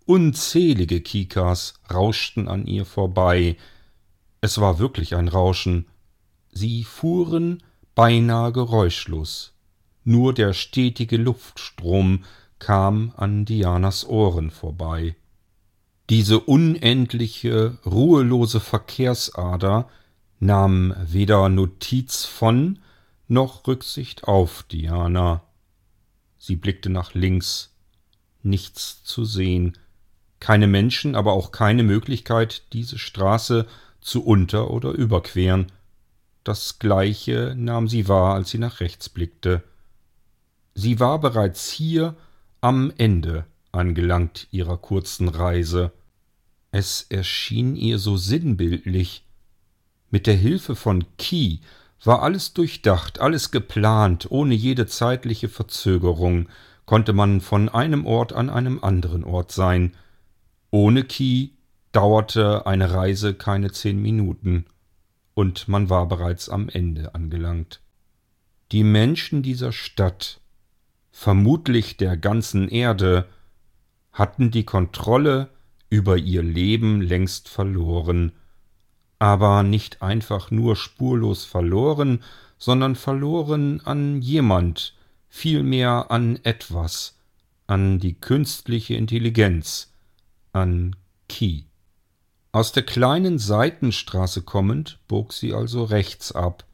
[0.05, 3.57] unzählige Kikas rauschten an ihr vorbei.
[4.41, 5.85] Es war wirklich ein Rauschen.
[6.51, 7.61] Sie fuhren
[7.95, 9.53] beinahe geräuschlos.
[10.03, 12.23] Nur der stetige Luftstrom
[12.59, 15.15] kam an Dianas Ohren vorbei.
[16.09, 19.89] Diese unendliche, ruhelose Verkehrsader
[20.39, 22.79] nahm weder Notiz von
[23.27, 25.43] noch Rücksicht auf Diana.
[26.37, 27.73] Sie blickte nach links.
[28.41, 29.77] Nichts zu sehen.
[30.41, 33.65] Keine Menschen, aber auch keine Möglichkeit, diese Straße
[34.01, 35.71] zu unter- oder überqueren.
[36.43, 39.63] Das gleiche nahm sie wahr, als sie nach rechts blickte.
[40.75, 42.15] Sie war bereits hier
[42.59, 45.91] am Ende angelangt ihrer kurzen Reise.
[46.71, 49.25] Es erschien ihr so sinnbildlich.
[50.11, 51.59] Mit der Hilfe von Key
[52.03, 56.49] war alles durchdacht, alles geplant, ohne jede zeitliche Verzögerung
[56.85, 59.95] konnte man von einem Ort an einem anderen Ort sein.
[60.69, 61.49] Ohne Key
[61.93, 64.65] dauerte eine Reise keine zehn Minuten
[65.33, 67.81] und man war bereits am Ende angelangt.
[68.71, 70.39] Die Menschen dieser Stadt,
[71.11, 73.27] vermutlich der ganzen Erde,
[74.11, 75.49] hatten die Kontrolle
[75.89, 78.31] über ihr Leben längst verloren.
[79.19, 82.21] aber nicht einfach nur spurlos verloren,
[82.57, 84.95] sondern verloren an jemand,
[85.29, 87.17] vielmehr an etwas,
[87.65, 89.93] an die künstliche Intelligenz,
[90.51, 90.97] an
[91.29, 91.63] Key.
[92.53, 96.65] Aus der kleinen Seitenstraße kommend bog sie also rechts ab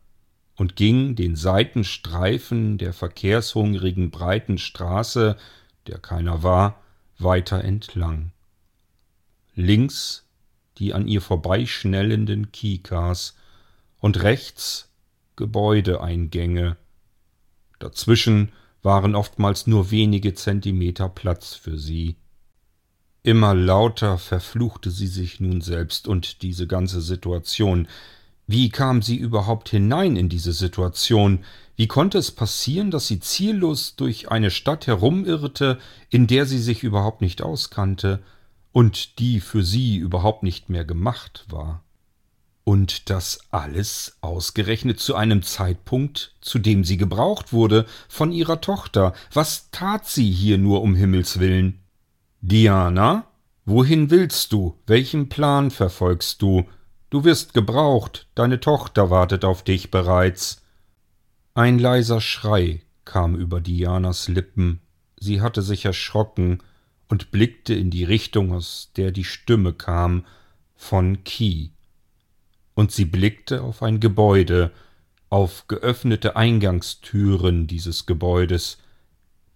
[0.57, 5.37] und ging den Seitenstreifen der verkehrshungrigen breiten Straße,
[5.87, 6.81] der keiner war,
[7.17, 8.33] weiter entlang.
[9.55, 10.25] Links
[10.79, 13.37] die an ihr vorbeischnellenden Kikas
[13.99, 14.89] und rechts
[15.37, 16.75] Gebäudeeingänge.
[17.79, 18.51] Dazwischen
[18.81, 22.17] waren oftmals nur wenige Zentimeter Platz für sie.
[23.29, 27.87] Immer lauter verfluchte sie sich nun selbst und diese ganze Situation.
[28.47, 31.45] Wie kam sie überhaupt hinein in diese Situation?
[31.75, 35.77] Wie konnte es passieren, dass sie ziellos durch eine Stadt herumirrte,
[36.09, 38.23] in der sie sich überhaupt nicht auskannte
[38.71, 41.83] und die für sie überhaupt nicht mehr gemacht war?
[42.63, 49.13] Und das alles ausgerechnet zu einem Zeitpunkt, zu dem sie gebraucht wurde von ihrer Tochter.
[49.31, 51.83] Was tat sie hier nur um Himmels willen?
[52.41, 53.27] Diana,
[53.65, 54.75] wohin willst du?
[54.87, 56.65] Welchen Plan verfolgst du?
[57.09, 60.61] Du wirst gebraucht, deine Tochter wartet auf dich bereits.
[61.53, 64.79] Ein leiser Schrei kam über Dianas Lippen,
[65.19, 66.63] sie hatte sich erschrocken
[67.09, 70.25] und blickte in die Richtung, aus der die Stimme kam,
[70.75, 71.69] von Key.
[72.73, 74.71] Und sie blickte auf ein Gebäude,
[75.29, 78.77] auf geöffnete Eingangstüren dieses Gebäudes,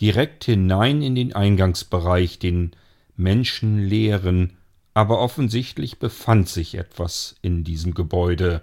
[0.01, 2.71] direkt hinein in den Eingangsbereich, den
[3.15, 4.57] menschenleeren,
[4.93, 8.61] aber offensichtlich befand sich etwas in diesem Gebäude.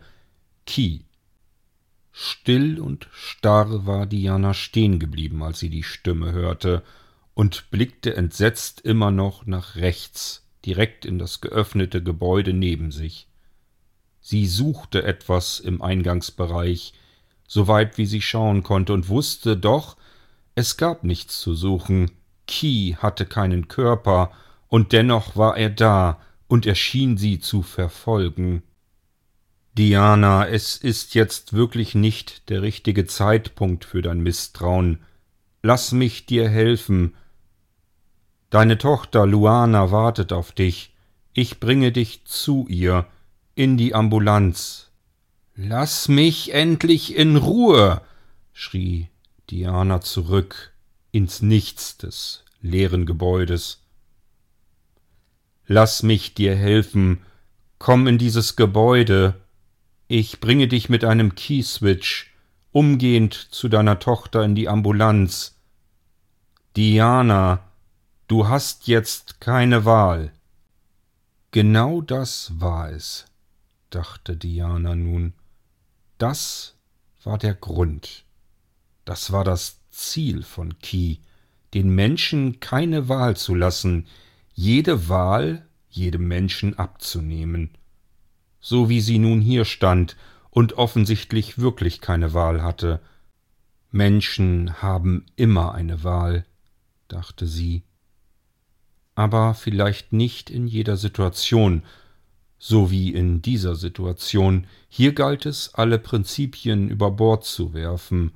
[0.66, 1.00] Key.
[2.12, 6.82] Still und starr war Diana stehen geblieben, als sie die Stimme hörte,
[7.34, 13.28] und blickte entsetzt immer noch nach rechts, direkt in das geöffnete Gebäude neben sich.
[14.20, 16.92] Sie suchte etwas im Eingangsbereich,
[17.46, 19.96] so weit wie sie schauen konnte, und wusste doch,
[20.60, 22.10] es gab nichts zu suchen,
[22.46, 24.30] Key hatte keinen Körper,
[24.68, 28.62] und dennoch war er da, und er schien sie zu verfolgen.
[29.78, 34.98] Diana, es ist jetzt wirklich nicht der richtige Zeitpunkt für dein Misstrauen.
[35.62, 37.14] Lass mich dir helfen.
[38.50, 40.94] Deine Tochter Luana wartet auf dich.
[41.32, 43.06] Ich bringe dich zu ihr,
[43.54, 44.90] in die Ambulanz.
[45.54, 48.02] Lass mich endlich in Ruhe,
[48.52, 49.08] schrie
[49.50, 50.72] Diana zurück
[51.10, 53.82] ins Nichts des leeren Gebäudes.
[55.66, 57.22] Lass mich dir helfen,
[57.78, 59.34] komm in dieses Gebäude,
[60.06, 62.32] ich bringe dich mit einem Keyswitch
[62.72, 65.56] umgehend zu deiner Tochter in die Ambulanz.
[66.76, 67.64] Diana,
[68.28, 70.32] du hast jetzt keine Wahl.
[71.50, 73.24] Genau das war es,
[73.90, 75.32] dachte Diana nun.
[76.18, 76.76] Das
[77.24, 78.24] war der Grund.
[79.10, 81.16] Das war das Ziel von Key,
[81.74, 84.06] den Menschen keine Wahl zu lassen,
[84.54, 87.70] jede Wahl jedem Menschen abzunehmen
[88.60, 90.16] so wie sie nun hier stand
[90.50, 93.00] und offensichtlich wirklich keine Wahl hatte.
[93.90, 96.44] Menschen haben immer eine Wahl,
[97.08, 97.82] dachte sie.
[99.14, 101.82] Aber vielleicht nicht in jeder Situation,
[102.58, 104.66] so wie in dieser Situation.
[104.88, 108.32] Hier galt es, alle Prinzipien über Bord zu werfen.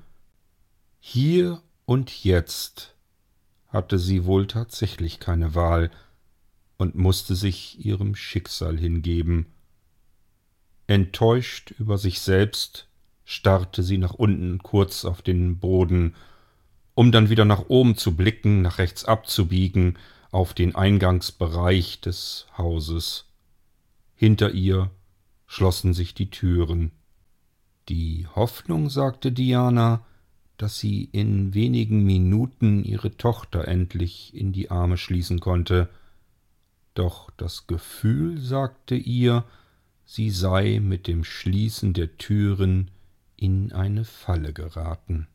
[1.06, 2.94] Hier und jetzt
[3.68, 5.90] hatte sie wohl tatsächlich keine Wahl
[6.78, 9.46] und musste sich ihrem Schicksal hingeben.
[10.86, 12.88] Enttäuscht über sich selbst
[13.26, 16.14] starrte sie nach unten kurz auf den Boden,
[16.94, 19.98] um dann wieder nach oben zu blicken, nach rechts abzubiegen,
[20.30, 23.26] auf den Eingangsbereich des Hauses.
[24.14, 24.90] Hinter ihr
[25.46, 26.92] schlossen sich die Türen.
[27.90, 30.02] Die Hoffnung, sagte Diana,
[30.56, 35.88] dass sie in wenigen Minuten ihre Tochter endlich in die Arme schließen konnte.
[36.94, 39.44] Doch das Gefühl sagte ihr,
[40.04, 42.90] sie sei mit dem Schließen der Türen
[43.36, 45.26] in eine Falle geraten.